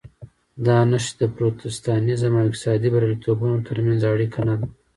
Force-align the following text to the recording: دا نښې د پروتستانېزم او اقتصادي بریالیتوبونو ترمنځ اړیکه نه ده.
دا 0.65 0.77
نښې 0.89 1.11
د 1.21 1.21
پروتستانېزم 1.35 2.33
او 2.39 2.45
اقتصادي 2.49 2.89
بریالیتوبونو 2.93 3.57
ترمنځ 3.67 4.01
اړیکه 4.13 4.39
نه 4.47 4.55
ده. 4.59 4.67